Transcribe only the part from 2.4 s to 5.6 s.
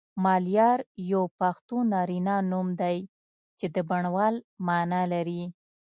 نوم دی چی د بڼوال معنی لری